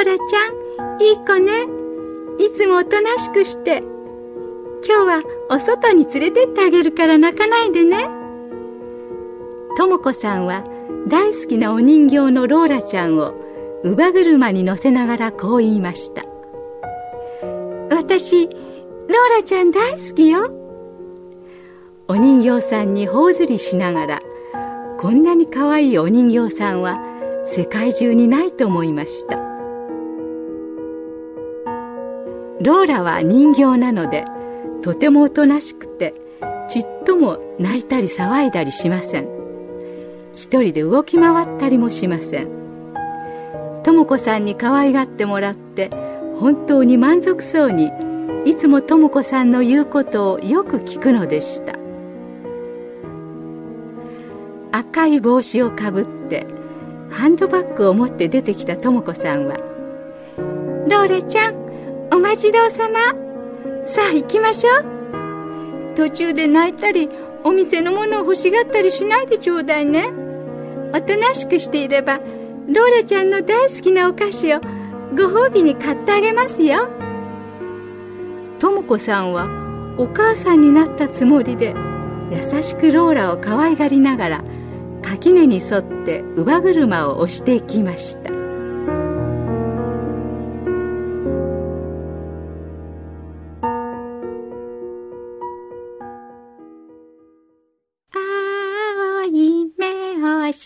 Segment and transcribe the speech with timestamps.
[0.00, 1.66] ーラちゃんいい子ね。
[2.38, 3.82] いつもおとなしくして。
[4.86, 8.08] 今日はお外に連れてってあげるから泣かないでね。
[9.76, 10.64] ともこさんは
[11.06, 13.34] 大好きなお人形のローラちゃんを
[13.84, 16.24] 乳母車に乗せながらこう言いました。
[17.90, 20.50] 私ローラちゃん大好きよ。
[22.08, 24.20] お人形さんに頬ずりしながら
[24.98, 26.98] こんなに可愛いお人形さんは
[27.44, 29.49] 世界中にないと思いました。
[32.60, 34.24] ローラは人形なので
[34.82, 36.14] とてもおとなしくて
[36.68, 39.28] ちっとも泣いたり騒いだりしません。
[40.36, 42.48] 一人で動き回ったりもしません。
[43.82, 45.90] 智子さんに可愛がってもらって
[46.38, 47.90] 本当に満足そうに
[48.44, 51.74] いつも智子さんの言うことをよく聞くのでした。
[54.72, 56.46] 赤い帽子をかぶって
[57.10, 59.56] ハンドバッグを持って出てきた智子さんは
[60.88, 61.59] 「ローレちゃん
[62.12, 63.86] お待ちどうさま。
[63.86, 65.94] さあ行きましょう。
[65.94, 67.08] 途中で泣いたり
[67.44, 70.10] お店のものを欲しがったりしないでちょうだいね。
[70.92, 72.18] おとなしくしていれば
[72.68, 74.60] ローラちゃんの大好きなお菓子を
[75.16, 76.88] ご褒美に買ってあげますよ。
[78.58, 79.46] 智子さんは
[79.96, 81.74] お母さんになったつもりで
[82.30, 84.44] 優しくローラを可愛がりながら
[85.02, 88.39] 垣根に沿って乳母車を押していきました。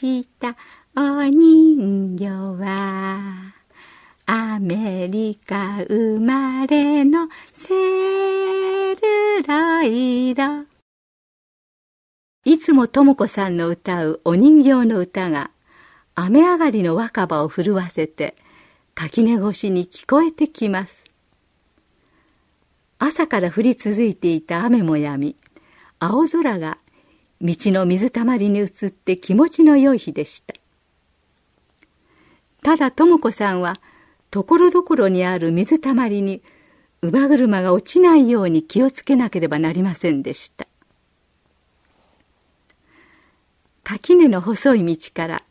[0.05, 0.55] した
[0.95, 3.55] お人形は
[4.27, 7.75] アメリカ生まれのセ
[8.95, 8.97] ル
[9.49, 10.43] ロイド。
[12.45, 15.51] いつもとも子さんの歌うお人形の歌が
[16.15, 18.37] 雨上がりの若葉を震わせて
[18.95, 21.05] 垣根越しに聞こえてきます。
[22.99, 25.37] 朝から降り続いていた雨もやみ
[25.99, 26.77] 青空が
[27.41, 30.55] 道の水たまりに映って気持ちの良い日でした。
[32.63, 33.77] ただ智子さんは
[34.31, 36.43] ところどころにある水たまりに
[37.03, 40.67] 乳母車が落ちないように気をつけなければなりませんでした。
[43.83, 45.43] 垣根の細い道から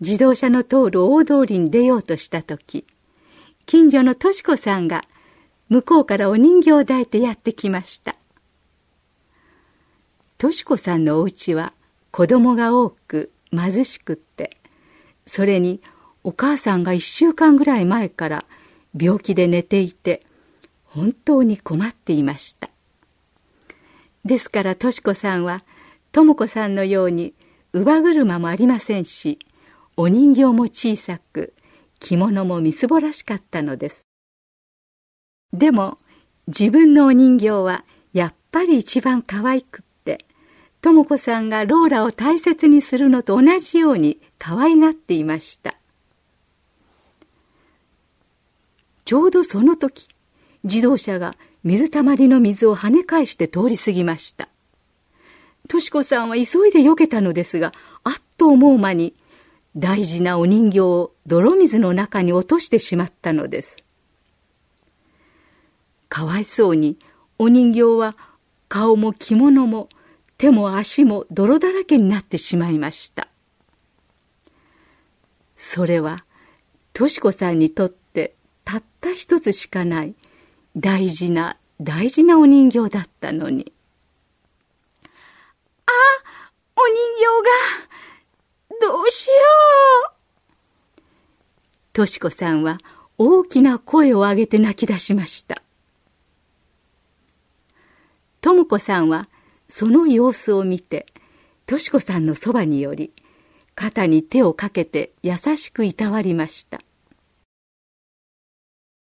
[0.00, 2.84] 自動車の通る大通りに出ようとした時
[3.66, 5.02] 近所のとし子さんが
[5.68, 8.17] 向こうからお人形を抱いてやってきました。
[10.38, 11.72] とし子さんのお家は
[12.12, 14.56] 子供が多く貧しくって
[15.26, 15.80] それに
[16.22, 18.44] お母さんが一週間ぐらい前から
[18.96, 20.22] 病気で寝ていて
[20.84, 22.70] 本当に困っていました。
[24.24, 25.64] ですからとし子さんは
[26.12, 27.34] とも子さんのように
[27.74, 29.38] 乳母車もありませんし
[29.96, 31.52] お人形も小さく
[31.98, 34.06] 着物もみすぼらしかったのです。
[35.52, 35.98] でも
[36.46, 39.82] 自分のお人形はやっぱり一番可愛く
[40.78, 45.74] てとも子さんがローラを大切にするのと同じように可愛がっていました。
[49.04, 50.08] ちょうどその時
[50.64, 51.34] 自動車が
[51.64, 54.48] 水たまりの水を跳ね返して通り過ぎました。
[55.66, 57.72] とし子さんは急いで避けたのですが
[58.04, 59.14] あっと思う間に
[59.76, 63.84] 大事なお人形を泥水の中に落としてしまったのです。
[66.08, 66.98] かわいそうに
[67.38, 68.16] お人形は
[68.68, 69.88] 顔も着物も
[70.38, 73.26] 手も足も泥だらけになってしまいました。
[75.56, 76.24] それは
[76.92, 80.14] とし子さんにとってたった一つしかない
[80.76, 83.72] 大事な大事なお人形だったのに。
[85.86, 85.90] あ
[86.76, 86.94] お人
[88.80, 89.34] 形がどうしよ
[90.08, 90.12] う。
[91.92, 92.78] とし子さんは
[93.16, 95.62] 大きな声を上げて泣き出しました。
[98.40, 99.28] とも子さんは
[99.68, 101.06] その様子を見て
[101.66, 103.12] とし子さんのそばに寄り
[103.74, 106.80] 肩に手をかけて優しくいたわりました。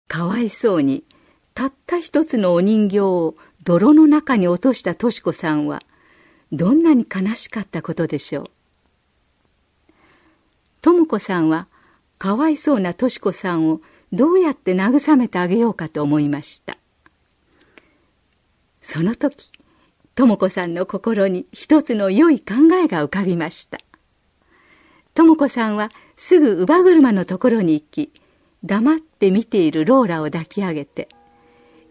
[0.09, 1.05] かわいそうに
[1.55, 5.81] たった一つのお人形を泥の中に落としたとし子さんは
[6.51, 8.51] どんなに悲しかったことでしょう。
[10.81, 11.67] とも子さんは
[12.19, 13.81] かわいそうなとし子さんを
[14.13, 16.79] どうやって慰めてあげようかと思いました。
[18.81, 19.53] その時
[20.19, 23.79] 智子さんの心に一つの良い考えが浮かびました。
[25.15, 28.13] 智子さんはすぐ乳母車のところに行き
[28.65, 31.09] 黙って見ているローラを抱き上げて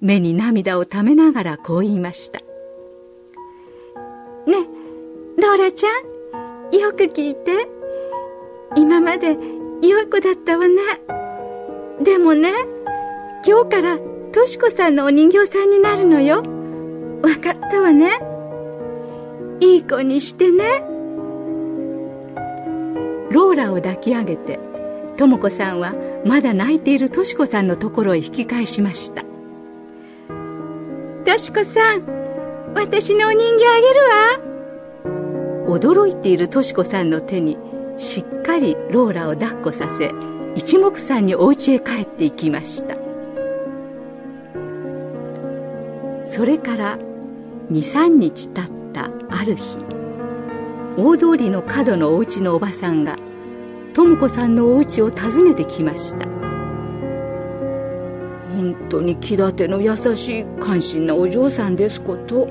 [0.01, 2.39] 目に涙をためながらこう言いました
[4.45, 4.67] 「ね
[5.41, 7.69] ローラちゃんよく聞いて。
[8.75, 9.37] 今まで
[9.81, 10.81] 良い子だったわね。
[12.03, 12.51] でもね
[13.47, 13.97] 今日から
[14.33, 16.56] とし子さんのお人形さんになるのよ。
[17.21, 18.19] わかったわね。
[19.59, 20.83] いい子にしてね。
[23.31, 24.59] ローラを抱き上げて
[25.17, 25.93] 智子さんは
[26.25, 29.23] まだ泣いているとし子さんのところへ引き返しました。
[31.25, 32.03] とし子さん
[32.73, 34.03] 私のお人形あげる
[35.65, 35.77] わ。
[35.77, 37.57] 驚いているとし子さんの手に
[37.97, 40.13] しっかりローラを抱っこさせ
[40.55, 43.06] 一目散にお家へ帰っていきました。
[46.27, 46.97] それから
[47.71, 49.77] 23日経ったある日
[50.97, 53.15] 大通りの角のお家のおばさんが
[53.93, 56.27] 智子さんのお家を訪ねてきました。
[58.53, 62.47] 本当に気立ての優しい関心なお嬢さんですこと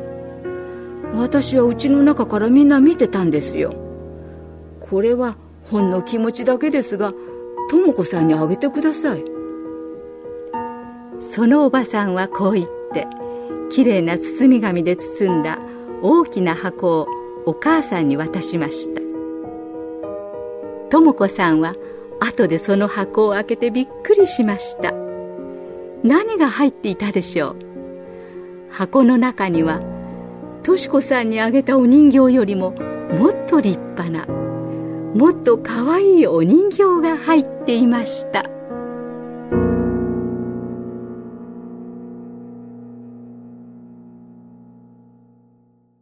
[1.14, 3.74] 私はうちの中からみんな見てたんですよ。
[4.80, 7.12] これはほんの気持ちだけですが
[7.68, 9.24] 智子さんにあげてください。
[11.20, 13.06] そのおばさんはこう言って
[13.70, 15.58] きれいな包み紙で包んだ
[16.02, 17.08] 大きな箱を
[17.46, 19.00] お母さんに渡しました。
[20.90, 21.74] 智子さんは
[22.20, 24.92] 後でその箱を開けてびっくりしました。
[26.02, 27.56] 何が入っていたでしょう？
[28.70, 29.80] 箱の中には
[30.62, 38.44] とし子さんにあげたお人形よりももっと立派なもっとかわいいお人形が入っていました。